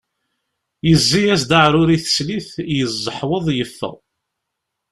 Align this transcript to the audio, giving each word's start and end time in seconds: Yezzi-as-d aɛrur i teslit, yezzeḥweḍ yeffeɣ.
Yezzi-as-d 0.87 1.51
aɛrur 1.59 1.89
i 1.91 1.97
teslit, 2.03 2.49
yezzeḥweḍ 2.77 3.45
yeffeɣ. 3.57 3.95